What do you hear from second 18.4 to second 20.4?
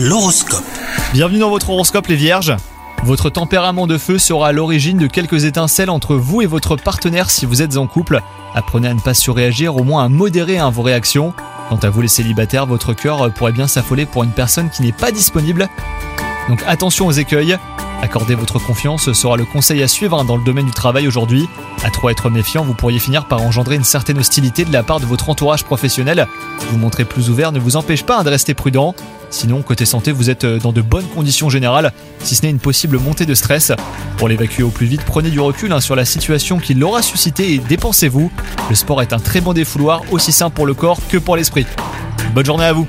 confiance sera le conseil à suivre hein, dans